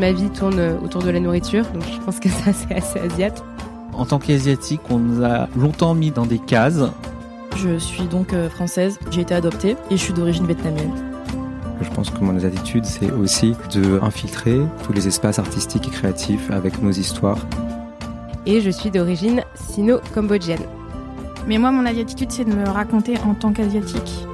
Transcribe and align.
ma 0.00 0.12
vie 0.12 0.30
tourne 0.30 0.78
autour 0.82 1.02
de 1.02 1.10
la 1.10 1.20
nourriture, 1.20 1.64
donc 1.74 1.82
je 1.84 2.00
pense 2.00 2.18
que 2.18 2.30
ça 2.30 2.52
c'est 2.52 2.74
assez 2.74 2.98
asiatique. 2.98 3.44
En 3.92 4.06
tant 4.06 4.18
qu'asiatique, 4.18 4.80
on 4.88 4.98
nous 4.98 5.22
a 5.22 5.46
longtemps 5.56 5.94
mis 5.94 6.10
dans 6.10 6.24
des 6.24 6.38
cases. 6.38 6.82
Je 7.56 7.78
suis 7.78 8.04
donc 8.04 8.32
euh, 8.32 8.48
française, 8.48 8.98
j'ai 9.10 9.20
été 9.20 9.34
adoptée 9.34 9.76
et 9.90 9.96
je 9.96 10.02
suis 10.02 10.14
d'origine 10.14 10.46
vietnamienne. 10.46 10.90
Je 11.82 11.90
pense 11.90 12.10
que 12.10 12.18
mon 12.20 12.36
attitude, 12.42 12.84
c'est 12.84 13.10
aussi 13.10 13.54
de 13.74 14.00
infiltrer 14.02 14.58
tous 14.84 14.92
les 14.92 15.06
espaces 15.06 15.38
artistiques 15.38 15.88
et 15.88 15.90
créatifs 15.90 16.50
avec 16.50 16.80
nos 16.82 16.90
histoires. 16.90 17.38
Et 18.46 18.60
je 18.60 18.70
suis 18.70 18.90
d'origine 18.90 19.42
sino-cambodgienne. 19.54 20.64
Mais 21.46 21.58
moi, 21.58 21.70
mon 21.72 21.84
attitude, 21.84 22.30
c'est 22.30 22.44
de 22.44 22.54
me 22.54 22.66
raconter 22.68 23.18
en 23.26 23.34
tant 23.34 23.52
qu'asiatique. 23.52 24.26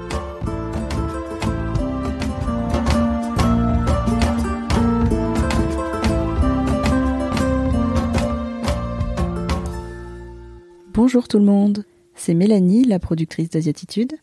Bonjour 10.97 11.29
tout 11.29 11.39
le 11.39 11.45
monde, 11.45 11.85
c'est 12.15 12.33
Mélanie, 12.33 12.87
la 12.87 12.99
productrice 12.99 13.51
d'Asiatitude. 13.51 14.15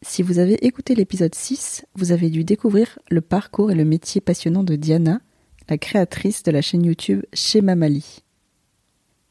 Si 0.00 0.22
vous 0.22 0.38
avez 0.38 0.54
écouté 0.64 0.94
l'épisode 0.94 1.34
6, 1.34 1.84
vous 1.96 2.12
avez 2.12 2.30
dû 2.30 2.44
découvrir 2.44 2.98
le 3.10 3.20
parcours 3.20 3.70
et 3.70 3.74
le 3.74 3.84
métier 3.84 4.22
passionnant 4.22 4.64
de 4.64 4.74
Diana, 4.74 5.20
la 5.68 5.76
créatrice 5.76 6.42
de 6.42 6.50
la 6.50 6.62
chaîne 6.62 6.86
YouTube 6.86 7.22
Chez 7.34 7.60
Mamali. 7.60 8.22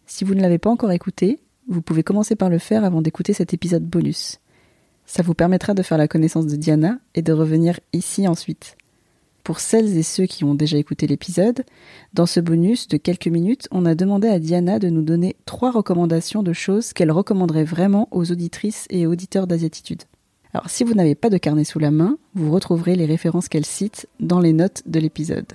Si 0.05 0.23
vous 0.23 0.35
ne 0.35 0.41
l'avez 0.41 0.59
pas 0.59 0.69
encore 0.69 0.91
écouté, 0.91 1.39
vous 1.67 1.81
pouvez 1.81 2.03
commencer 2.03 2.35
par 2.35 2.51
le 2.51 2.59
faire 2.59 2.83
avant 2.83 3.01
d'écouter 3.01 3.33
cet 3.33 3.55
épisode 3.55 3.87
bonus. 3.87 4.39
Ça 5.07 5.23
vous 5.23 5.33
permettra 5.33 5.73
de 5.73 5.81
faire 5.81 5.97
la 5.97 6.07
connaissance 6.07 6.45
de 6.45 6.55
Diana 6.55 6.99
et 7.15 7.23
de 7.23 7.33
revenir 7.33 7.79
ici 7.93 8.27
ensuite. 8.27 8.77
Pour 9.43 9.59
celles 9.59 9.97
et 9.97 10.03
ceux 10.03 10.25
qui 10.25 10.45
ont 10.45 10.55
déjà 10.55 10.77
écouté 10.77 11.05
l'épisode, 11.05 11.65
dans 12.13 12.25
ce 12.25 12.39
bonus 12.39 12.87
de 12.87 12.95
quelques 12.95 13.27
minutes, 13.27 13.67
on 13.71 13.85
a 13.85 13.93
demandé 13.93 14.29
à 14.29 14.39
Diana 14.39 14.79
de 14.79 14.89
nous 14.89 15.01
donner 15.01 15.35
trois 15.45 15.71
recommandations 15.71 16.43
de 16.43 16.53
choses 16.53 16.93
qu'elle 16.93 17.11
recommanderait 17.11 17.65
vraiment 17.65 18.07
aux 18.11 18.31
auditrices 18.31 18.87
et 18.89 19.05
auditeurs 19.05 19.45
d'Asiatitude. 19.45 20.03
Alors 20.53 20.69
si 20.69 20.85
vous 20.85 20.93
n'avez 20.93 21.15
pas 21.15 21.29
de 21.29 21.37
carnet 21.37 21.65
sous 21.65 21.79
la 21.79 21.91
main, 21.91 22.17
vous 22.35 22.51
retrouverez 22.51 22.95
les 22.95 23.05
références 23.05 23.49
qu'elle 23.49 23.65
cite 23.65 24.07
dans 24.21 24.39
les 24.39 24.53
notes 24.53 24.83
de 24.85 24.99
l'épisode. 24.99 25.51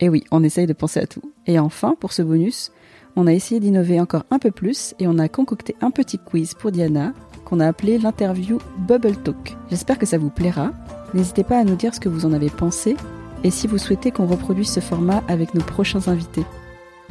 Et 0.00 0.10
oui, 0.10 0.24
on 0.30 0.44
essaye 0.44 0.66
de 0.66 0.74
penser 0.74 1.00
à 1.00 1.06
tout. 1.06 1.32
Et 1.46 1.58
enfin, 1.58 1.96
pour 1.98 2.12
ce 2.12 2.20
bonus, 2.20 2.70
on 3.14 3.26
a 3.26 3.32
essayé 3.32 3.60
d'innover 3.60 3.98
encore 3.98 4.24
un 4.30 4.38
peu 4.38 4.50
plus 4.50 4.94
et 4.98 5.06
on 5.06 5.18
a 5.18 5.28
concocté 5.28 5.74
un 5.80 5.90
petit 5.90 6.18
quiz 6.18 6.52
pour 6.52 6.70
Diana 6.70 7.14
qu'on 7.46 7.60
a 7.60 7.66
appelé 7.66 7.96
l'interview 7.96 8.58
Bubble 8.86 9.16
Talk. 9.22 9.56
J'espère 9.70 9.98
que 9.98 10.04
ça 10.04 10.18
vous 10.18 10.28
plaira. 10.28 10.72
N'hésitez 11.16 11.44
pas 11.44 11.58
à 11.58 11.64
nous 11.64 11.76
dire 11.76 11.94
ce 11.94 12.00
que 12.00 12.10
vous 12.10 12.26
en 12.26 12.34
avez 12.34 12.50
pensé 12.50 12.94
et 13.42 13.50
si 13.50 13.66
vous 13.66 13.78
souhaitez 13.78 14.10
qu'on 14.10 14.26
reproduise 14.26 14.70
ce 14.70 14.80
format 14.80 15.22
avec 15.28 15.54
nos 15.54 15.64
prochains 15.64 16.08
invités. 16.08 16.44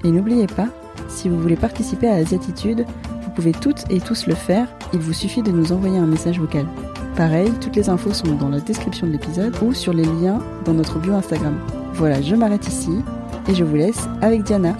Et 0.04 0.12
n'oubliez 0.12 0.46
pas, 0.46 0.68
si 1.10 1.28
vous 1.28 1.42
voulez 1.42 1.56
participer 1.56 2.08
à 2.08 2.14
Asiatitude, 2.14 2.86
vous 3.24 3.32
pouvez 3.32 3.52
toutes 3.52 3.84
et 3.90 4.00
tous 4.00 4.28
le 4.28 4.36
faire, 4.36 4.68
il 4.94 5.00
vous 5.00 5.12
suffit 5.12 5.42
de 5.42 5.50
nous 5.50 5.72
envoyer 5.72 5.98
un 5.98 6.06
message 6.06 6.40
vocal. 6.40 6.68
Pareil, 7.16 7.52
toutes 7.60 7.76
les 7.76 7.90
infos 7.90 8.14
sont 8.14 8.36
dans 8.36 8.50
la 8.50 8.60
description 8.60 9.08
de 9.08 9.14
l'épisode 9.14 9.58
ou 9.64 9.74
sur 9.74 9.92
les 9.92 10.06
liens 10.06 10.40
dans 10.66 10.74
notre 10.74 11.00
bio 11.00 11.14
Instagram. 11.14 11.60
Voilà, 11.94 12.22
je 12.22 12.36
m'arrête 12.36 12.68
ici 12.68 12.92
et 13.48 13.56
je 13.56 13.64
vous 13.64 13.76
laisse 13.76 14.04
avec 14.22 14.44
Diana. 14.44 14.78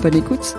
Bonne 0.00 0.16
écoute 0.16 0.56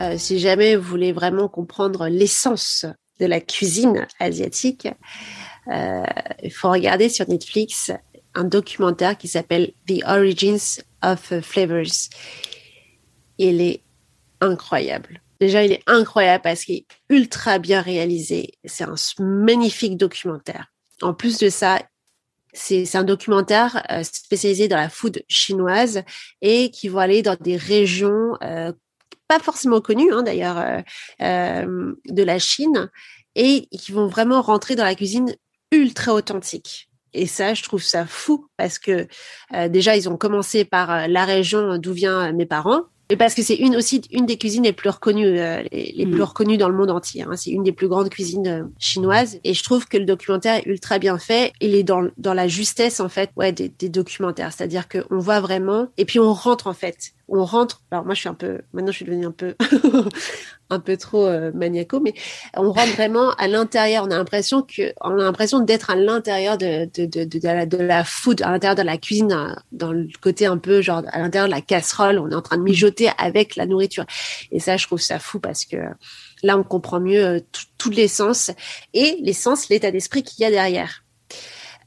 euh, 0.00 0.16
Si 0.16 0.38
jamais 0.38 0.74
vous 0.74 0.88
voulez 0.88 1.12
vraiment 1.12 1.48
comprendre 1.48 2.08
l'essence 2.08 2.86
de 3.20 3.26
la 3.26 3.40
cuisine 3.40 4.06
asiatique, 4.18 4.88
euh, 5.68 6.04
il 6.42 6.52
faut 6.52 6.70
regarder 6.70 7.08
sur 7.08 7.28
Netflix 7.28 7.92
un 8.34 8.44
documentaire 8.44 9.16
qui 9.16 9.28
s'appelle 9.28 9.72
The 9.86 10.02
Origins 10.06 10.82
of 11.02 11.40
Flavors. 11.40 12.10
Il 13.38 13.60
est 13.60 13.82
incroyable. 14.40 15.20
Déjà, 15.40 15.64
il 15.64 15.72
est 15.72 15.82
incroyable 15.86 16.42
parce 16.42 16.64
qu'il 16.64 16.76
est 16.76 16.86
ultra 17.08 17.58
bien 17.58 17.80
réalisé. 17.80 18.54
C'est 18.64 18.84
un 18.84 18.94
magnifique 19.18 19.96
documentaire. 19.96 20.72
En 21.02 21.14
plus 21.14 21.38
de 21.38 21.48
ça, 21.48 21.80
c'est 22.52 22.94
un 22.94 23.04
documentaire 23.04 23.84
euh, 23.90 24.04
spécialisé 24.04 24.68
dans 24.68 24.76
la 24.76 24.88
food 24.88 25.22
chinoise 25.28 26.02
et 26.40 26.70
qui 26.70 26.88
va 26.88 27.02
aller 27.02 27.22
dans 27.22 27.36
des 27.38 27.56
régions 27.56 28.36
euh, 28.42 28.72
pas 29.28 29.38
forcément 29.38 29.80
connues 29.80 30.12
hein, 30.12 30.22
d'ailleurs 30.22 30.58
euh, 30.58 30.80
euh, 31.22 31.94
de 32.08 32.22
la 32.22 32.38
Chine 32.38 32.90
et 33.34 33.66
qui 33.66 33.92
vont 33.92 34.06
vraiment 34.06 34.42
rentrer 34.42 34.76
dans 34.76 34.84
la 34.84 34.94
cuisine 34.94 35.34
ultra 35.72 36.14
authentique. 36.14 36.88
Et 37.14 37.26
ça, 37.26 37.54
je 37.54 37.62
trouve 37.62 37.82
ça 37.82 38.06
fou 38.06 38.48
parce 38.56 38.78
que 38.78 39.06
euh, 39.54 39.68
déjà, 39.68 39.96
ils 39.96 40.08
ont 40.08 40.16
commencé 40.16 40.64
par 40.64 41.08
la 41.08 41.24
région 41.24 41.78
d'où 41.78 41.92
vient 41.92 42.32
mes 42.32 42.46
parents. 42.46 42.82
Et 43.10 43.16
parce 43.16 43.34
que 43.34 43.42
c'est 43.42 43.56
une 43.56 43.76
aussi 43.76 44.00
une 44.10 44.24
des 44.24 44.38
cuisines 44.38 44.64
les 44.64 44.72
plus 44.72 44.88
reconnues, 44.88 45.38
euh, 45.38 45.62
les, 45.70 45.92
les 45.94 46.06
plus 46.06 46.22
reconnues 46.22 46.56
dans 46.56 46.70
le 46.70 46.74
monde 46.74 46.90
entier. 46.90 47.22
Hein. 47.22 47.36
C'est 47.36 47.50
une 47.50 47.62
des 47.62 47.72
plus 47.72 47.86
grandes 47.86 48.08
cuisines 48.08 48.46
euh, 48.46 48.64
chinoises. 48.78 49.38
Et 49.44 49.52
je 49.52 49.62
trouve 49.62 49.86
que 49.86 49.98
le 49.98 50.06
documentaire 50.06 50.54
est 50.56 50.66
ultra 50.66 50.98
bien 50.98 51.18
fait. 51.18 51.52
Il 51.60 51.74
est 51.74 51.82
dans 51.82 52.08
dans 52.16 52.32
la 52.32 52.48
justesse 52.48 53.00
en 53.00 53.10
fait, 53.10 53.30
ouais, 53.36 53.52
des, 53.52 53.68
des 53.68 53.90
documentaires. 53.90 54.52
C'est-à-dire 54.52 54.88
qu'on 54.88 55.18
voit 55.18 55.40
vraiment, 55.40 55.88
et 55.98 56.06
puis 56.06 56.18
on 56.18 56.32
rentre 56.32 56.66
en 56.66 56.72
fait. 56.72 57.13
On 57.28 57.44
rentre. 57.44 57.82
Alors 57.90 58.04
moi, 58.04 58.14
je 58.14 58.20
suis 58.20 58.28
un 58.28 58.34
peu. 58.34 58.60
Maintenant, 58.72 58.92
je 58.92 58.96
suis 58.96 59.04
devenue 59.04 59.26
un 59.26 59.30
peu 59.30 59.54
un 60.70 60.80
peu 60.80 60.96
trop 60.96 61.26
euh, 61.26 61.52
maniaco, 61.54 62.00
mais 62.00 62.14
on 62.56 62.70
rentre 62.70 62.92
vraiment 62.92 63.30
à 63.32 63.48
l'intérieur. 63.48 64.04
On 64.04 64.10
a 64.10 64.16
l'impression 64.18 64.62
que, 64.62 64.92
on 65.00 65.18
a 65.18 65.22
l'impression 65.22 65.60
d'être 65.60 65.90
à 65.90 65.96
l'intérieur 65.96 66.58
de 66.58 66.84
de, 66.94 67.06
de, 67.06 67.24
de, 67.24 67.40
la, 67.42 67.66
de 67.66 67.76
la 67.78 68.04
food, 68.04 68.42
à 68.42 68.50
l'intérieur 68.50 68.76
de 68.76 68.82
la 68.82 68.98
cuisine, 68.98 69.32
euh, 69.32 69.54
dans 69.72 69.92
le 69.92 70.08
côté 70.20 70.46
un 70.46 70.58
peu 70.58 70.82
genre 70.82 71.02
à 71.12 71.18
l'intérieur 71.18 71.48
de 71.48 71.54
la 71.54 71.60
casserole. 71.60 72.18
On 72.18 72.30
est 72.30 72.34
en 72.34 72.42
train 72.42 72.58
de 72.58 72.62
mijoter 72.62 73.10
avec 73.18 73.56
la 73.56 73.66
nourriture. 73.66 74.04
Et 74.50 74.60
ça, 74.60 74.76
je 74.76 74.86
trouve 74.86 75.00
ça 75.00 75.18
fou 75.18 75.40
parce 75.40 75.64
que 75.64 75.76
là, 76.42 76.58
on 76.58 76.62
comprend 76.62 77.00
mieux 77.00 77.24
euh, 77.24 77.40
tout 77.78 77.90
l'essence 77.90 78.50
et 78.92 79.18
l'essence, 79.22 79.68
l'état 79.68 79.90
d'esprit 79.90 80.22
qu'il 80.22 80.42
y 80.42 80.46
a 80.46 80.50
derrière. 80.50 81.04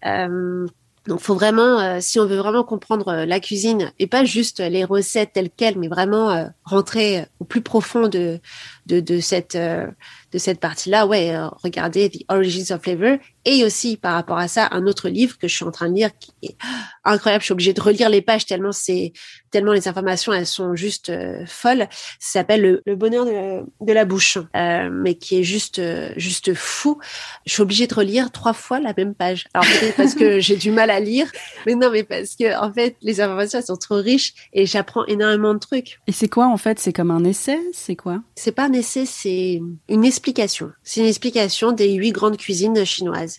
Euh, 0.06 0.68
donc, 1.08 1.22
faut 1.22 1.36
vraiment, 1.36 1.80
euh, 1.80 1.98
si 2.02 2.20
on 2.20 2.26
veut 2.26 2.36
vraiment 2.36 2.66
comprendre 2.66 3.08
euh, 3.08 3.26
la 3.26 3.40
cuisine 3.40 3.94
et 3.98 4.08
pas 4.08 4.26
juste 4.26 4.60
les 4.60 4.84
recettes 4.84 5.32
telles 5.34 5.50
quelles, 5.50 5.80
mais 5.80 5.88
vraiment 5.88 6.32
euh, 6.32 6.48
rentrer 6.66 7.26
au 7.40 7.46
plus 7.46 7.62
profond 7.62 8.10
de 8.10 8.40
de, 8.88 9.00
de 9.00 9.20
cette 9.20 9.58
de 9.58 10.38
cette 10.38 10.60
partie-là, 10.60 11.08
ouais, 11.08 11.34
regardez 11.64 12.10
The 12.10 12.24
Origins 12.30 12.74
of 12.74 12.82
Flavor 12.82 13.18
et 13.48 13.64
aussi 13.64 13.96
par 13.96 14.14
rapport 14.14 14.38
à 14.38 14.48
ça 14.48 14.68
un 14.72 14.86
autre 14.86 15.08
livre 15.08 15.38
que 15.38 15.48
je 15.48 15.56
suis 15.56 15.66
en 15.66 15.72
train 15.72 15.90
de 15.90 15.96
lire 15.96 16.12
qui 16.20 16.34
est 16.44 16.56
incroyable. 17.04 17.42
Je 17.42 17.46
suis 17.46 17.54
obligée 17.54 17.74
de 17.74 17.82
relire 17.82 18.10
les 18.10 18.22
pages 18.22 18.46
tellement 18.46 18.74
c'est 18.74 19.14
tellement 19.52 19.72
les 19.72 19.88
informations 19.88 20.34
elles 20.34 20.46
sont 20.46 20.76
juste 20.76 21.12
folles. 21.46 21.88
Ça 22.20 22.40
s'appelle 22.40 22.62
le, 22.62 22.82
le, 22.86 22.96
bonheur 22.96 23.26
de 23.26 23.32
la, 23.32 23.62
de 23.80 23.94
la 23.94 24.06
bouche, 24.06 24.38
mais 24.54 25.16
qui 25.16 25.40
est 25.40 25.44
juste 25.44 25.82
juste 26.18 26.54
fou. 26.54 27.00
Je 27.46 27.54
suis 27.54 27.62
obligée 27.62 27.88
de 27.88 27.96
relire 27.96 28.32
trois 28.32 28.54
fois 28.54 28.80
la 28.80 28.94
même 28.96 29.16
page. 29.16 29.48
Alors 29.54 29.66
peut-être 29.68 29.96
parce 29.96 30.14
que 30.14 30.40
j'ai 30.42 30.58
du 30.58 30.72
mal 30.72 30.90
à 30.90 31.00
lire, 31.00 31.32
mais 31.66 31.76
non, 31.76 31.90
mais 31.90 32.04
parce 32.04 32.36
que 32.36 32.58
en 32.60 32.74
fait, 32.74 32.98
les 33.02 33.22
informations 33.22 33.60
elles 33.60 33.66
sont 33.66 33.78
trop 33.78 33.96
riches 33.96 34.34
et 34.54 34.66
j'apprends 34.66 35.06
énormément 35.06 35.54
de 35.54 35.60
trucs. 35.60 36.00
Et 36.08 36.12
c'est 36.12 36.28
quoi 36.28 36.48
en 36.48 36.58
fait? 36.58 36.80
C'est 36.80 36.94
comme 36.94 37.12
un 37.12 37.24
essai? 37.24 37.60
C'est 37.74 37.96
quoi? 37.96 38.22
C'est 38.36 38.52
pas 38.52 38.66
un 38.66 38.74
essai, 38.74 39.06
c'est 39.06 39.62
une 39.88 40.06
explication. 40.06 40.72
C'est 40.84 41.02
une 41.02 41.08
explication 41.08 41.72
des 41.72 41.94
huit 41.94 42.12
grandes 42.12 42.38
cuisines 42.38 42.86
chinoises. 42.86 43.37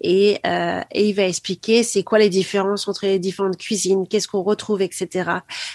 Et, 0.00 0.38
euh, 0.46 0.80
et 0.92 1.08
il 1.08 1.14
va 1.14 1.24
expliquer 1.24 1.82
c'est 1.82 2.02
quoi 2.02 2.18
les 2.18 2.28
différences 2.28 2.88
entre 2.88 3.06
les 3.06 3.18
différentes 3.18 3.56
cuisines, 3.56 4.06
qu'est-ce 4.08 4.28
qu'on 4.28 4.42
retrouve, 4.42 4.82
etc. 4.82 5.30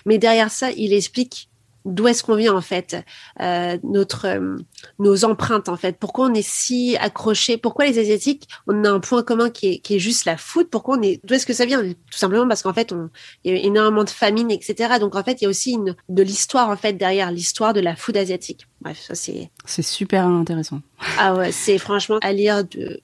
Mais 0.05 0.17
derrière 0.17 0.51
ça, 0.51 0.71
il 0.71 0.93
explique 0.93 1.49
d'où 1.87 2.07
est-ce 2.07 2.23
qu'on 2.23 2.35
vient 2.35 2.55
en 2.55 2.61
fait, 2.61 2.97
euh, 3.41 3.77
notre 3.83 4.27
euh, 4.27 4.57
nos 4.99 5.25
empreintes 5.25 5.69
en 5.69 5.77
fait. 5.77 5.97
Pourquoi 5.97 6.27
on 6.27 6.33
est 6.33 6.47
si 6.47 6.97
accroché 6.99 7.57
Pourquoi 7.57 7.85
les 7.85 7.97
asiatiques 7.97 8.47
on 8.67 8.83
a 8.83 8.89
un 8.89 8.99
point 8.99 9.23
commun 9.23 9.49
qui 9.49 9.67
est, 9.67 9.79
qui 9.79 9.95
est 9.95 9.99
juste 9.99 10.25
la 10.25 10.37
food 10.37 10.69
Pourquoi 10.69 10.97
on 10.97 11.01
est 11.01 11.21
D'où 11.23 11.33
est-ce 11.33 11.45
que 11.45 11.53
ça 11.53 11.65
vient? 11.65 11.81
Tout 11.81 12.17
simplement 12.17 12.47
parce 12.47 12.61
qu'en 12.61 12.73
fait 12.73 12.91
on 12.91 13.09
il 13.43 13.53
y 13.53 13.57
a 13.57 13.59
énormément 13.61 14.03
de 14.03 14.09
famine 14.09 14.51
etc. 14.51 14.95
Donc 14.99 15.15
en 15.15 15.23
fait 15.23 15.41
il 15.41 15.45
y 15.45 15.47
a 15.47 15.49
aussi 15.49 15.71
une 15.71 15.95
de 16.09 16.23
l'histoire 16.23 16.69
en 16.69 16.77
fait 16.77 16.93
derrière 16.93 17.31
l'histoire 17.31 17.73
de 17.73 17.79
la 17.79 17.95
food 17.95 18.17
asiatique. 18.17 18.67
Bref 18.81 18.99
ça 18.99 19.15
c'est 19.15 19.49
c'est 19.65 19.81
super 19.81 20.25
intéressant. 20.25 20.81
Ah 21.17 21.33
ouais 21.35 21.51
c'est 21.51 21.77
franchement 21.77 22.19
à 22.21 22.33
lire 22.33 22.63
de 22.65 22.99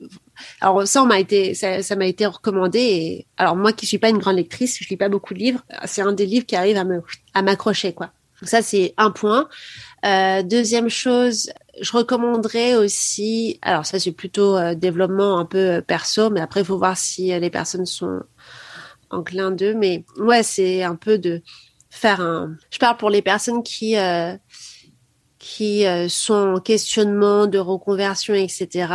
alors 0.62 0.88
ça, 0.88 1.04
m'a 1.06 1.20
été, 1.20 1.54
ça, 1.54 1.96
m'a 1.96 2.06
été 2.06 2.26
recommandé. 2.26 3.28
Alors 3.38 3.56
moi, 3.56 3.74
qui 3.74 3.86
suis 3.86 3.98
pas 3.98 4.10
une 4.10 4.18
grande 4.18 4.38
lectrice, 4.38 4.78
je 4.82 4.90
lis 4.90 4.98
pas 4.98 5.10
beaucoup 5.10 5.34
de 5.34 5.40
livres. 5.40 5.62
C'est 5.86 6.02
un 6.02 6.14
des 6.14 6.26
livres 6.26 6.46
qui 6.46 6.56
arrive 6.56 6.78
à 6.78 6.84
me, 6.84 7.02
à 7.34 7.42
m'accrocher, 7.42 7.94
quoi. 7.94 8.12
Donc 8.42 8.50
ça, 8.50 8.62
c'est 8.62 8.94
un 8.98 9.12
point. 9.12 9.48
Euh, 10.06 10.44
deuxième 10.44 10.90
chose, 10.90 11.52
je 11.80 11.92
recommanderais 11.94 12.76
aussi, 12.76 13.58
alors 13.62 13.86
ça 13.86 14.00
c'est 14.00 14.12
plutôt 14.12 14.58
euh, 14.58 14.76
développement 14.76 15.40
un 15.40 15.46
peu 15.46 15.82
perso, 15.86 16.30
mais 16.30 16.42
après 16.42 16.60
il 16.60 16.66
faut 16.66 16.78
voir 16.78 16.98
si 16.98 17.28
les 17.40 17.50
personnes 17.50 17.86
sont 17.86 18.22
enclins 19.12 19.52
d'eux. 19.52 19.74
Mais 19.74 20.04
ouais, 20.18 20.44
c'est 20.44 20.84
un 20.84 20.96
peu 20.96 21.18
de 21.18 21.42
faire 21.90 22.22
un. 22.22 22.56
Je 22.72 22.80
parle 22.80 22.98
pour 22.98 23.10
les 23.10 23.22
personnes 23.22 23.64
qui 23.64 23.98
euh, 23.98 24.36
qui 25.40 25.86
euh, 25.86 26.08
sont 26.10 26.56
en 26.56 26.60
questionnement 26.60 27.48
de 27.48 27.60
reconversion, 27.60 28.34
etc. 28.34 28.88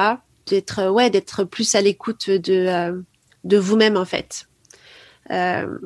D'être 0.48 0.90
ouais, 0.90 1.10
d'être 1.10 1.44
plus 1.44 1.74
à 1.74 1.80
l'écoute 1.80 2.30
de 2.30 3.02
de 3.44 3.56
vous-même 3.56 3.96
en 3.96 4.04
fait. 4.04 4.48
Euh, 5.30 5.78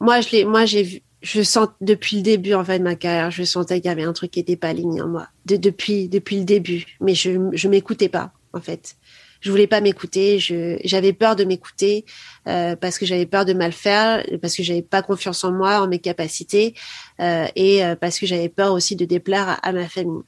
moi, 0.00 0.20
je 0.20 0.30
l'ai, 0.30 0.44
moi 0.44 0.64
j'ai 0.64 0.82
vu, 0.82 1.00
je 1.22 1.42
sens 1.42 1.68
depuis 1.80 2.16
le 2.16 2.22
début 2.22 2.54
en 2.54 2.64
fait 2.64 2.78
de 2.78 2.84
ma 2.84 2.96
carrière, 2.96 3.30
je 3.30 3.42
sentais 3.44 3.80
qu'il 3.80 3.88
y 3.88 3.92
avait 3.92 4.04
un 4.04 4.12
truc 4.12 4.32
qui 4.32 4.40
était 4.40 4.56
pas 4.56 4.68
aligné 4.68 5.00
en 5.00 5.08
moi 5.08 5.28
de, 5.46 5.56
depuis 5.56 6.08
depuis 6.08 6.38
le 6.38 6.44
début, 6.44 6.84
mais 7.00 7.14
je 7.14 7.50
je 7.52 7.68
m'écoutais 7.68 8.08
pas 8.08 8.32
en 8.52 8.60
fait. 8.60 8.96
Je 9.40 9.50
voulais 9.50 9.66
pas 9.66 9.82
m'écouter, 9.82 10.38
je 10.38 10.78
j'avais 10.84 11.12
peur 11.12 11.36
de 11.36 11.44
m'écouter 11.44 12.06
euh, 12.48 12.76
parce 12.76 12.98
que 12.98 13.04
j'avais 13.04 13.26
peur 13.26 13.44
de 13.44 13.52
mal 13.52 13.72
faire, 13.72 14.24
parce 14.40 14.56
que 14.56 14.62
j'avais 14.62 14.82
pas 14.82 15.02
confiance 15.02 15.44
en 15.44 15.52
moi, 15.52 15.82
en 15.82 15.88
mes 15.88 15.98
capacités 15.98 16.74
euh, 17.20 17.46
et 17.54 17.84
euh, 17.84 17.94
parce 17.94 18.18
que 18.18 18.26
j'avais 18.26 18.48
peur 18.48 18.72
aussi 18.72 18.96
de 18.96 19.04
déplaire 19.04 19.48
à, 19.48 19.54
à 19.54 19.72
ma 19.72 19.86
famille. 19.86 20.22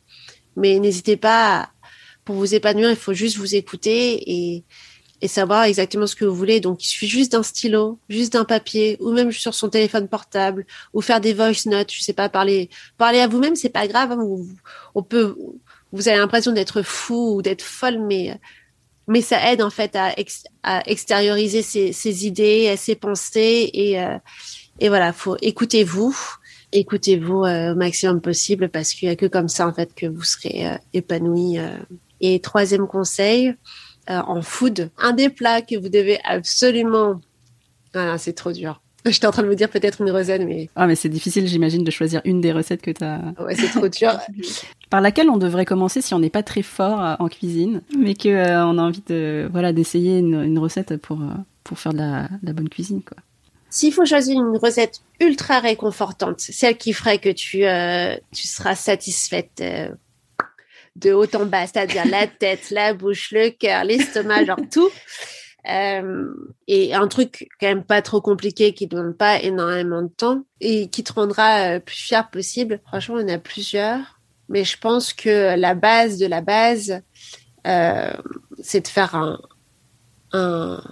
Mais 0.56 0.78
n'hésitez 0.78 1.16
pas, 1.16 1.70
pour 2.26 2.36
vous 2.36 2.54
épanouir, 2.54 2.90
il 2.90 2.96
faut 2.96 3.14
juste 3.14 3.38
vous 3.38 3.54
écouter 3.54 4.62
et 5.22 5.28
savoir 5.28 5.62
exactement 5.64 6.06
ce 6.06 6.14
que 6.14 6.26
vous 6.26 6.34
voulez. 6.34 6.60
Donc, 6.60 6.84
il 6.84 6.88
suffit 6.88 7.08
juste 7.08 7.32
d'un 7.32 7.42
stylo, 7.42 7.98
juste 8.10 8.34
d'un 8.34 8.44
papier, 8.44 8.98
ou 9.00 9.12
même 9.12 9.32
sur 9.32 9.54
son 9.54 9.70
téléphone 9.70 10.08
portable, 10.08 10.66
ou 10.92 11.00
faire 11.00 11.20
des 11.20 11.32
voice 11.32 11.66
notes. 11.66 11.90
Je 11.90 12.02
sais 12.02 12.12
pas, 12.12 12.28
parler, 12.28 12.68
parler 12.98 13.20
à 13.20 13.28
vous-même, 13.28 13.56
c'est 13.56 13.70
pas 13.70 13.86
grave. 13.86 14.12
Hein. 14.12 14.26
on 14.94 15.02
peut, 15.02 15.36
vous 15.92 16.08
avez 16.08 16.18
l'impression 16.18 16.52
d'être 16.52 16.82
fou 16.82 17.36
ou 17.36 17.42
d'être 17.42 17.62
folle, 17.62 18.00
mais 18.06 18.38
mais 19.08 19.22
ça 19.22 19.52
aide 19.52 19.62
en 19.62 19.70
fait 19.70 19.94
à, 19.94 20.82
extérioriser 20.84 21.62
ses, 21.62 22.26
idées, 22.26 22.74
ses 22.76 22.96
pensées 22.96 23.70
et 23.72 24.00
euh, 24.00 24.18
et 24.80 24.88
voilà, 24.88 25.12
faut 25.12 25.36
écoutez-vous, 25.40 26.14
écoutez-vous 26.72 27.44
euh, 27.44 27.72
au 27.72 27.76
maximum 27.76 28.20
possible 28.20 28.68
parce 28.68 28.92
qu'il 28.92 29.08
y 29.08 29.12
a 29.12 29.16
que 29.16 29.26
comme 29.26 29.48
ça 29.48 29.66
en 29.68 29.72
fait 29.72 29.94
que 29.94 30.06
vous 30.06 30.24
serez 30.24 30.66
euh, 30.66 30.76
épanoui. 30.92 31.58
Et 32.20 32.40
troisième 32.40 32.86
conseil, 32.86 33.54
euh, 34.10 34.20
en 34.26 34.42
food, 34.42 34.90
un 34.98 35.12
des 35.12 35.28
plats 35.28 35.62
que 35.62 35.76
vous 35.76 35.88
devez 35.88 36.18
absolument. 36.24 37.20
Ah, 37.94 38.18
c'est 38.18 38.32
trop 38.32 38.52
dur. 38.52 38.80
J'étais 39.06 39.26
en 39.26 39.30
train 39.30 39.42
de 39.42 39.48
me 39.48 39.54
dire 39.54 39.70
peut-être 39.70 40.00
une 40.00 40.10
recette, 40.10 40.42
mais. 40.42 40.68
Ah, 40.74 40.86
mais 40.86 40.96
c'est 40.96 41.08
difficile, 41.08 41.46
j'imagine, 41.46 41.84
de 41.84 41.90
choisir 41.90 42.20
une 42.24 42.40
des 42.40 42.52
recettes 42.52 42.82
que 42.82 42.90
tu 42.90 43.04
as. 43.04 43.20
Ouais, 43.38 43.54
c'est 43.54 43.68
trop 43.68 43.88
dur. 43.88 44.18
Par 44.90 45.00
laquelle 45.00 45.30
on 45.30 45.36
devrait 45.36 45.64
commencer 45.64 46.00
si 46.00 46.14
on 46.14 46.18
n'est 46.18 46.30
pas 46.30 46.42
très 46.42 46.62
fort 46.62 47.02
euh, 47.02 47.14
en 47.18 47.28
cuisine, 47.28 47.82
mais 47.98 48.14
que 48.14 48.28
euh, 48.28 48.66
on 48.66 48.78
a 48.78 48.82
envie 48.82 49.02
de 49.06 49.48
voilà 49.50 49.72
d'essayer 49.72 50.18
une, 50.18 50.42
une, 50.42 50.58
recette 50.58 50.96
pour 50.96 51.18
pour 51.64 51.78
faire 51.78 51.92
de 51.92 51.98
la, 51.98 52.22
de 52.42 52.46
la 52.46 52.52
bonne 52.52 52.68
cuisine, 52.68 53.02
quoi. 53.02 53.16
S'il 53.68 53.92
faut 53.92 54.04
choisir 54.04 54.36
une 54.36 54.56
recette 54.56 55.00
ultra 55.20 55.58
réconfortante, 55.58 56.40
celle 56.40 56.76
qui 56.76 56.92
ferait 56.92 57.18
que 57.18 57.28
tu 57.28 57.64
euh, 57.64 58.16
tu 58.32 58.46
seras 58.46 58.74
satisfaite 58.74 59.62
de 60.96 61.12
haut 61.12 61.36
en 61.36 61.46
bas, 61.46 61.66
c'est-à-dire 61.66 62.06
la 62.06 62.26
tête, 62.26 62.70
la 62.70 62.94
bouche, 62.94 63.30
le 63.32 63.50
cœur, 63.50 63.84
l'estomac, 63.84 64.44
genre 64.44 64.60
tout. 64.72 64.90
Euh, 65.68 66.32
et 66.68 66.94
un 66.94 67.08
truc 67.08 67.48
quand 67.60 67.66
même 67.66 67.84
pas 67.84 68.00
trop 68.00 68.20
compliqué 68.20 68.72
qui 68.72 68.86
demande 68.86 69.16
pas 69.16 69.42
énormément 69.42 70.02
de 70.02 70.08
temps 70.08 70.44
et 70.60 70.88
qui 70.88 71.02
te 71.02 71.12
rendra 71.12 71.74
euh, 71.74 71.80
plus 71.80 71.96
fier 71.96 72.30
possible. 72.30 72.80
Franchement, 72.86 73.18
il 73.18 73.28
y 73.28 73.32
en 73.32 73.34
a 73.34 73.38
plusieurs, 73.38 74.20
mais 74.48 74.64
je 74.64 74.78
pense 74.78 75.12
que 75.12 75.56
la 75.56 75.74
base 75.74 76.18
de 76.18 76.26
la 76.26 76.40
base, 76.40 77.02
euh, 77.66 78.12
c'est 78.62 78.82
de 78.82 78.88
faire 78.88 79.16
un, 79.16 79.40
un, 80.32 80.82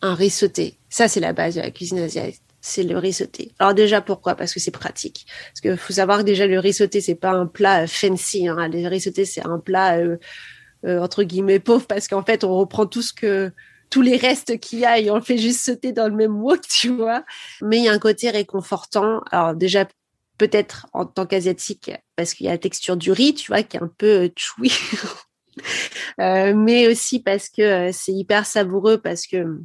un 0.00 0.14
riz 0.14 0.30
sauté. 0.30 0.78
Ça, 0.88 1.06
c'est 1.06 1.20
la 1.20 1.34
base 1.34 1.56
de 1.56 1.60
la 1.60 1.70
cuisine 1.70 1.98
asiatique 1.98 2.42
c'est 2.60 2.82
le 2.82 2.98
riz 2.98 3.12
sauté. 3.12 3.52
Alors 3.58 3.74
déjà 3.74 4.00
pourquoi? 4.00 4.34
Parce 4.34 4.52
que 4.52 4.60
c'est 4.60 4.70
pratique. 4.70 5.26
Parce 5.52 5.60
que 5.60 5.76
faut 5.76 5.92
savoir 5.92 6.18
que 6.18 6.24
déjà 6.24 6.46
le 6.46 6.58
riz 6.58 6.72
sauté 6.72 7.00
c'est 7.00 7.14
pas 7.14 7.30
un 7.30 7.46
plat 7.46 7.84
euh, 7.84 7.86
fancy. 7.86 8.48
Hein. 8.48 8.68
Le 8.68 8.88
riz 8.88 9.00
sauté 9.00 9.24
c'est 9.24 9.44
un 9.46 9.58
plat 9.58 9.98
euh, 9.98 10.16
euh, 10.84 11.00
entre 11.00 11.22
guillemets 11.22 11.60
pauvre 11.60 11.86
parce 11.86 12.08
qu'en 12.08 12.24
fait 12.24 12.44
on 12.44 12.56
reprend 12.56 12.86
tout 12.86 13.02
ce 13.02 13.12
que 13.12 13.52
tous 13.90 14.02
les 14.02 14.16
restes 14.16 14.58
qu'il 14.60 14.80
y 14.80 14.84
a 14.84 14.98
et 14.98 15.10
on 15.10 15.14
le 15.14 15.22
fait 15.22 15.38
juste 15.38 15.64
sauter 15.64 15.92
dans 15.92 16.08
le 16.08 16.14
même 16.14 16.42
wok, 16.42 16.60
tu 16.68 16.88
vois. 16.88 17.24
Mais 17.62 17.78
il 17.78 17.84
y 17.84 17.88
a 17.88 17.92
un 17.92 17.98
côté 17.98 18.30
réconfortant. 18.30 19.22
Alors 19.30 19.54
déjà 19.54 19.86
peut-être 20.36 20.86
en 20.92 21.04
tant 21.06 21.26
qu'asiatique 21.26 21.90
parce 22.16 22.34
qu'il 22.34 22.46
y 22.46 22.48
a 22.48 22.52
la 22.52 22.58
texture 22.58 22.96
du 22.96 23.12
riz, 23.12 23.34
tu 23.34 23.48
vois, 23.48 23.62
qui 23.62 23.76
est 23.76 23.82
un 23.82 23.90
peu 23.98 24.30
chewy. 24.36 24.72
mais 26.18 26.86
aussi 26.86 27.20
parce 27.20 27.48
que 27.48 27.90
c'est 27.92 28.12
hyper 28.12 28.46
savoureux 28.46 28.98
parce 28.98 29.26
que 29.26 29.60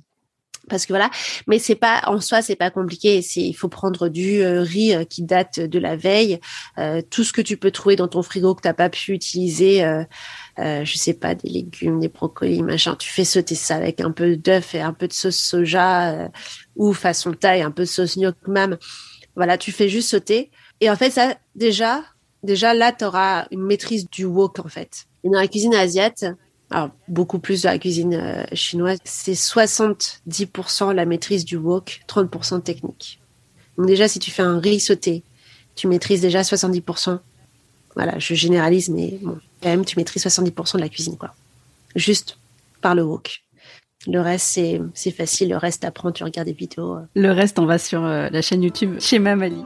parce 0.69 0.85
que 0.85 0.93
voilà. 0.93 1.09
Mais 1.47 1.59
c'est 1.59 1.75
pas 1.75 2.01
en 2.07 2.19
soi 2.21 2.41
c'est 2.41 2.55
pas 2.55 2.69
compliqué. 2.69 3.21
Il 3.35 3.53
faut 3.53 3.67
prendre 3.67 4.09
du 4.09 4.41
euh, 4.41 4.61
riz 4.61 4.93
euh, 4.93 5.03
qui 5.03 5.23
date 5.23 5.59
de 5.59 5.79
la 5.79 5.95
veille. 5.95 6.39
Euh, 6.77 7.01
tout 7.09 7.23
ce 7.23 7.33
que 7.33 7.41
tu 7.41 7.57
peux 7.57 7.71
trouver 7.71 7.95
dans 7.95 8.07
ton 8.07 8.23
frigo 8.23 8.55
que 8.55 8.61
t'as 8.61 8.73
pas 8.73 8.89
pu 8.89 9.13
utiliser 9.13 9.83
je 10.57 10.97
sais 10.97 11.13
pas 11.13 11.35
des 11.35 11.49
légumes 11.49 11.99
des 11.99 12.07
brocolis 12.07 12.61
machin. 12.61 12.95
Tu 12.95 13.09
fais 13.09 13.25
sauter 13.25 13.55
ça 13.55 13.75
avec 13.75 14.01
un 14.01 14.11
peu 14.11 14.35
d'œuf 14.35 14.75
et 14.75 14.81
un 14.81 14.93
peu 14.93 15.07
de 15.07 15.13
sauce 15.13 15.37
soja 15.37 16.29
ou 16.75 16.93
façon 16.93 17.33
thaï 17.33 17.61
un 17.61 17.71
peu 17.71 17.83
de 17.83 17.87
sauce 17.87 18.17
gnoc 18.17 18.35
mam 18.47 18.77
voilà 19.35 19.57
tu 19.57 19.71
fais 19.71 19.89
juste 19.89 20.09
sauter. 20.09 20.51
Et 20.79 20.89
en 20.89 20.95
fait 20.95 21.09
ça 21.09 21.35
déjà 21.55 22.03
déjà 22.43 22.73
là 22.73 22.91
tu 22.91 23.03
auras 23.05 23.47
une 23.51 23.63
maîtrise 23.63 24.09
du 24.09 24.25
wok 24.25 24.59
en 24.59 24.67
fait. 24.67 25.05
Et 25.23 25.29
dans 25.29 25.39
la 25.39 25.47
cuisine 25.47 25.73
asiatique 25.73 26.29
alors 26.73 26.89
beaucoup 27.07 27.37
plus 27.37 27.61
de 27.61 27.67
la 27.67 27.77
cuisine 27.77 28.15
euh, 28.15 28.43
chinoise, 28.53 28.97
c'est 29.03 29.33
70% 29.33 30.91
la 30.91 31.05
maîtrise 31.05 31.45
du 31.45 31.55
wok, 31.55 32.01
30% 32.07 32.63
technique. 32.63 33.21
Donc 33.77 33.85
déjà, 33.85 34.07
si 34.07 34.17
tu 34.17 34.31
fais 34.31 34.41
un 34.41 34.59
riz 34.59 34.79
sauté, 34.79 35.23
tu 35.75 35.87
maîtrises 35.87 36.21
déjà 36.21 36.41
70%. 36.41 37.19
Voilà, 37.95 38.17
je 38.17 38.33
généralise, 38.33 38.89
mais 38.89 39.19
bon, 39.21 39.37
quand 39.61 39.69
même, 39.69 39.85
tu 39.85 39.97
maîtrises 39.97 40.25
70% 40.25 40.77
de 40.77 40.81
la 40.81 40.89
cuisine, 40.89 41.15
quoi. 41.15 41.35
Juste 41.95 42.39
par 42.81 42.95
le 42.95 43.03
wok. 43.03 43.43
Le 44.07 44.19
reste, 44.19 44.59
c'est, 44.95 45.11
facile. 45.11 45.49
Le 45.49 45.57
reste, 45.57 45.85
apprends, 45.85 46.11
tu 46.11 46.23
regardes 46.23 46.47
des 46.47 46.53
vidéos. 46.53 46.97
Le 47.15 47.31
reste, 47.31 47.59
on 47.59 47.67
va 47.67 47.77
sur 47.77 48.03
euh, 48.03 48.29
la 48.31 48.41
chaîne 48.41 48.63
YouTube 48.63 48.99
chez 48.99 49.19
Mamali 49.19 49.63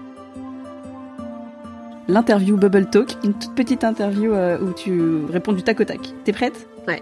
l'interview 2.08 2.58
Bubble 2.58 2.90
Talk, 2.90 3.12
une 3.24 3.38
toute 3.38 3.56
petite 3.56 3.84
interview 3.84 4.34
euh, 4.34 4.60
où 4.60 4.74
tu 4.74 5.26
réponds 5.26 5.54
du 5.54 5.64
tac 5.64 5.80
au 5.80 5.84
tac. 5.84 6.00
T'es 6.24 6.34
prête? 6.34 6.68
Ouais. 6.88 7.02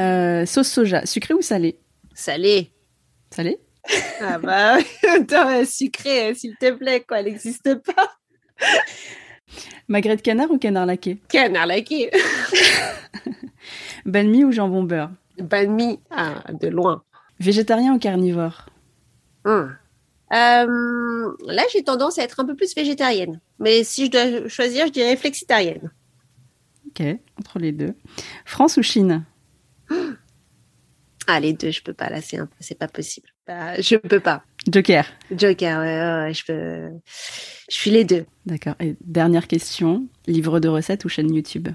Euh, 0.00 0.46
sauce 0.46 0.68
soja, 0.68 1.04
sucré 1.06 1.34
ou 1.34 1.42
salé? 1.42 1.78
Salé. 2.14 2.70
Salé? 3.30 3.58
Ah 4.20 4.38
bah, 4.38 4.78
attends, 5.08 5.64
sucré, 5.64 6.34
s'il 6.34 6.56
te 6.56 6.72
plaît, 6.72 7.04
quoi, 7.06 7.20
elle 7.20 7.26
n'existe 7.26 7.74
pas. 7.82 8.12
Magret 9.88 10.16
de 10.16 10.22
canard 10.22 10.50
ou 10.50 10.58
canard 10.58 10.86
laqué? 10.86 11.18
Canard 11.28 11.66
laqué. 11.66 12.10
Banh 14.06 14.28
mi 14.28 14.44
ou 14.44 14.52
jambon 14.52 14.82
beurre? 14.82 15.10
Banh 15.38 15.68
mi, 15.68 16.00
ah, 16.10 16.42
de 16.52 16.68
loin. 16.68 17.02
Végétarien 17.38 17.94
ou 17.94 17.98
carnivore? 17.98 18.66
Hum. 19.44 19.76
Euh, 20.32 21.32
là, 21.46 21.62
j'ai 21.72 21.84
tendance 21.84 22.18
à 22.18 22.22
être 22.24 22.40
un 22.40 22.44
peu 22.44 22.56
plus 22.56 22.74
végétarienne. 22.74 23.40
Mais 23.58 23.84
si 23.84 24.06
je 24.06 24.10
dois 24.10 24.48
choisir, 24.48 24.86
je 24.86 24.92
dirais 24.92 25.16
flexitarienne. 25.16 25.90
Ok, 26.88 27.02
entre 27.38 27.58
les 27.58 27.72
deux. 27.72 27.94
France 28.44 28.76
ou 28.76 28.82
Chine? 28.82 29.24
Ah, 31.26 31.40
les 31.40 31.52
deux, 31.52 31.70
je 31.70 31.82
peux 31.82 31.92
pas. 31.92 32.08
Là, 32.08 32.20
c'est 32.20 32.38
un... 32.38 32.48
c'est 32.60 32.78
pas 32.78 32.88
possible. 32.88 33.28
Bah, 33.46 33.80
je 33.80 33.96
peux 33.96 34.20
pas. 34.20 34.42
Joker. 34.70 35.06
Joker, 35.30 35.78
ouais, 35.80 36.00
ouais, 36.00 36.24
ouais, 36.24 36.34
je 36.34 36.44
peux. 36.44 37.00
Je 37.68 37.76
suis 37.76 37.90
les 37.90 38.04
deux. 38.04 38.26
D'accord. 38.46 38.74
Et 38.80 38.96
dernière 39.00 39.46
question 39.46 40.08
livre 40.26 40.60
de 40.60 40.68
recettes 40.68 41.04
ou 41.04 41.08
chaîne 41.08 41.32
YouTube? 41.32 41.68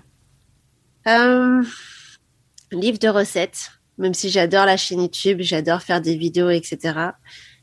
Euh, 1.07 1.63
Livre 2.71 2.99
de 2.99 3.07
recettes. 3.07 3.71
Même 3.97 4.13
si 4.13 4.29
j'adore 4.29 4.65
la 4.65 4.77
chaîne 4.77 5.01
YouTube, 5.01 5.39
j'adore 5.41 5.81
faire 5.81 6.01
des 6.01 6.15
vidéos, 6.15 6.49
etc. 6.49 7.11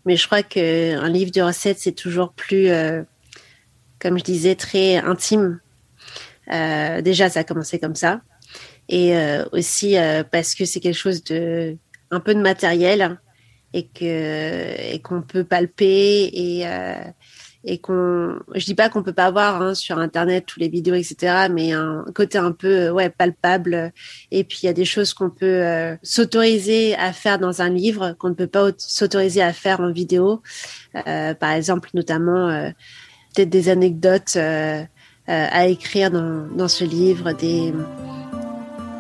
Mais 0.05 0.17
je 0.17 0.27
crois 0.27 0.43
que 0.43 0.97
un 0.97 1.09
livre 1.09 1.31
de 1.31 1.43
recettes, 1.43 1.79
c'est 1.79 1.93
toujours 1.93 2.33
plus, 2.33 2.69
euh, 2.69 3.03
comme 3.99 4.19
je 4.19 4.25
disais, 4.25 4.55
très 4.55 4.97
intime. 4.97 5.61
Euh, 6.53 7.03
déjà, 7.03 7.29
ça 7.29 7.41
a 7.41 7.45
commencé 7.45 7.79
comme 7.79 7.95
ça. 7.95 8.21
Et 8.89 9.17
euh, 9.17 9.45
aussi 9.53 9.97
parce 10.31 10.55
que 10.55 10.65
c'est 10.65 10.81
quelque 10.81 10.97
chose 10.97 11.23
de 11.25 11.77
un 12.11 12.21
peu 12.21 12.35
de 12.35 12.41
matériel 12.41 13.21
et 13.75 13.87
que 13.87 14.93
et 14.95 14.99
qu'on 15.03 15.21
peut 15.21 15.45
palper 15.45 16.31
et 16.33 16.65
et 17.65 17.79
qu'on 17.79 18.39
je 18.55 18.65
dis 18.65 18.75
pas 18.75 18.89
qu'on 18.89 19.03
peut 19.03 19.13
pas 19.13 19.31
voir 19.31 19.61
hein, 19.61 19.75
sur 19.75 19.99
internet 19.99 20.45
tous 20.47 20.61
les 20.61 20.69
vidéos 20.69 20.95
etc 20.95 21.49
mais 21.51 21.73
un 21.73 22.05
côté 22.15 22.39
un 22.39 22.53
peu 22.53 22.91
ouais 22.91 23.11
palpable. 23.11 23.93
Et 24.31 24.45
puis 24.45 24.61
il 24.63 24.67
y 24.67 24.69
a 24.69 24.73
des 24.73 24.85
choses 24.85 25.13
qu'on 25.13 25.31
peut 25.31 25.47
euh, 25.47 25.97
s'autoriser 26.03 26.95
à 26.97 27.13
faire 27.13 27.39
dans 27.39 27.61
un 27.61 27.69
livre 27.69 28.13
qu'on 28.19 28.29
ne 28.29 28.35
peut 28.35 28.47
pas 28.47 28.71
s'autoriser 28.79 29.43
à 29.43 29.53
faire 29.53 29.81
en 29.81 29.91
vidéo. 29.91 30.43
Euh, 31.07 31.35
par 31.35 31.51
exemple 31.51 31.91
notamment 31.95 32.49
euh, 32.49 32.71
peut-être 33.35 33.51
des 33.51 33.69
anecdotes 33.69 34.37
euh, 34.37 34.85
à 35.27 35.67
écrire 35.67 36.11
dans, 36.11 36.47
dans 36.57 36.69
ce 36.69 36.85
livre 36.85 37.33
des 37.33 37.75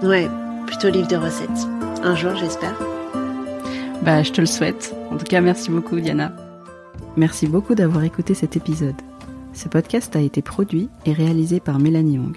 ouais 0.02 0.28
plutôt 0.66 0.90
livre 0.90 1.08
de 1.08 1.16
recettes. 1.16 1.68
Un 2.02 2.16
jour 2.16 2.34
j'espère. 2.36 2.76
Bah 4.02 4.22
je 4.22 4.32
te 4.32 4.40
le 4.40 4.46
souhaite. 4.46 4.94
En 5.12 5.16
tout 5.16 5.24
cas 5.24 5.40
merci 5.40 5.70
beaucoup 5.70 6.00
Diana 6.00 6.47
Merci 7.18 7.48
beaucoup 7.48 7.74
d'avoir 7.74 8.04
écouté 8.04 8.32
cet 8.32 8.56
épisode. 8.56 8.94
Ce 9.52 9.68
podcast 9.68 10.14
a 10.14 10.20
été 10.20 10.40
produit 10.40 10.88
et 11.04 11.12
réalisé 11.12 11.58
par 11.58 11.80
Mélanie 11.80 12.14
Young. 12.14 12.36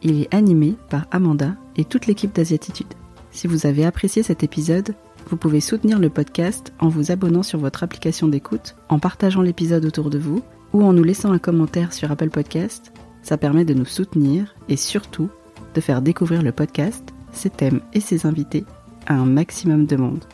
Il 0.00 0.22
est 0.22 0.34
animé 0.34 0.74
par 0.88 1.06
Amanda 1.10 1.54
et 1.76 1.84
toute 1.84 2.06
l'équipe 2.06 2.34
d'Asiatitude. 2.34 2.94
Si 3.30 3.46
vous 3.46 3.66
avez 3.66 3.84
apprécié 3.84 4.22
cet 4.22 4.42
épisode, 4.42 4.94
Vous 5.28 5.36
pouvez 5.36 5.60
soutenir 5.60 5.98
le 5.98 6.08
podcast 6.08 6.72
en 6.78 6.88
vous 6.88 7.10
abonnant 7.10 7.42
sur 7.42 7.58
votre 7.58 7.82
application 7.82 8.28
d'écoute, 8.28 8.76
en 8.88 9.00
partageant 9.00 9.42
l'épisode 9.42 9.84
autour 9.84 10.08
de 10.08 10.18
vous 10.18 10.40
ou 10.72 10.84
en 10.84 10.92
nous 10.92 11.02
laissant 11.02 11.32
un 11.32 11.40
commentaire 11.40 11.92
sur 11.92 12.12
Apple 12.12 12.30
Podcast. 12.30 12.92
Ça 13.22 13.36
permet 13.36 13.64
de 13.64 13.74
nous 13.74 13.84
soutenir 13.84 14.54
et 14.68 14.76
surtout 14.76 15.28
de 15.74 15.80
faire 15.80 16.00
découvrir 16.00 16.42
le 16.42 16.52
podcast, 16.52 17.12
ses 17.32 17.50
thèmes 17.50 17.80
et 17.92 17.98
ses 17.98 18.24
invités 18.24 18.64
à 19.08 19.14
un 19.14 19.26
maximum 19.26 19.84
de 19.84 19.96
monde. 19.96 20.24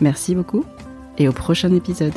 Merci 0.00 0.34
beaucoup 0.34 0.64
et 1.18 1.28
au 1.28 1.32
prochain 1.32 1.74
épisode. 1.74 2.14